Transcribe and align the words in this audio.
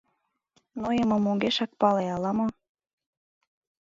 Нойымым 0.79 1.23
огешак 1.31 1.71
пале 1.79 2.05
ала-мо. 2.15 2.47